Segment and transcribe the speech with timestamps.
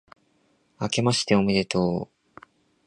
[0.79, 2.41] 明けましておめでとう